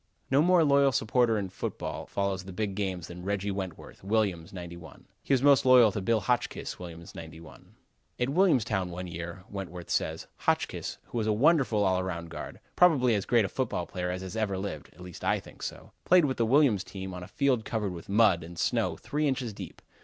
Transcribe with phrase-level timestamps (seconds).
[0.31, 5.05] No more loyal supporter of football follows the big games than Reggi Wentworth, Williams, '91.
[5.21, 7.75] He is most loyal to Bill Hotchkiss, Williams '91.
[8.19, 13.13] "At Williamstown, one year," Wentworth says, "Hotchkiss, who was a wonderful all round guard, probably
[13.13, 16.37] as great a football player as ever lived (at least I think so) played with
[16.37, 19.83] the Williams team on a field covered with mud and snow three inches deep.